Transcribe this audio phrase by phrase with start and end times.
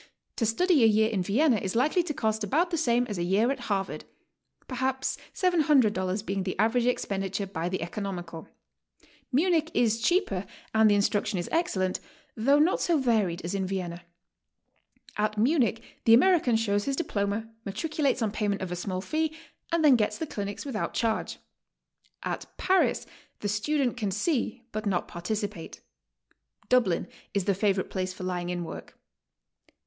[0.37, 3.23] To study a year in Vienna is likely to cost about the same as a
[3.23, 4.05] year at Harvard,—
[4.67, 8.47] perhaps $700 being the average expend iture by the economical.
[9.31, 11.99] Munich is cheaper and the instruc tion is excellent,
[12.35, 14.01] though not so varied as in Vienna.
[15.17, 19.37] At Munich the American shows his diploma, matriculates on payment of a small fee,
[19.71, 21.37] and then gets the clinics without charge.
[22.23, 23.05] At Paris
[23.41, 25.79] the student can see but not participate.
[26.69, 28.97] Dublin is the favorite place for lying in work.